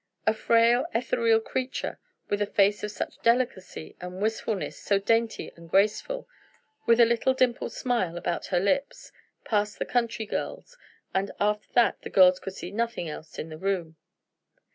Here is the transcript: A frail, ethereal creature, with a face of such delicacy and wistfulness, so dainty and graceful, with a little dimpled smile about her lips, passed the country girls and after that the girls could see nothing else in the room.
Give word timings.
A 0.25 0.33
frail, 0.33 0.87
ethereal 0.95 1.39
creature, 1.39 1.99
with 2.27 2.41
a 2.41 2.47
face 2.47 2.83
of 2.83 2.89
such 2.89 3.21
delicacy 3.21 3.95
and 4.01 4.19
wistfulness, 4.19 4.75
so 4.79 4.97
dainty 4.97 5.51
and 5.55 5.69
graceful, 5.69 6.27
with 6.87 6.99
a 6.99 7.05
little 7.05 7.35
dimpled 7.35 7.71
smile 7.71 8.17
about 8.17 8.47
her 8.47 8.59
lips, 8.59 9.11
passed 9.45 9.77
the 9.77 9.85
country 9.85 10.25
girls 10.25 10.75
and 11.13 11.29
after 11.39 11.71
that 11.73 12.01
the 12.01 12.09
girls 12.09 12.39
could 12.39 12.53
see 12.55 12.71
nothing 12.71 13.07
else 13.09 13.37
in 13.37 13.49
the 13.49 13.59
room. 13.59 13.95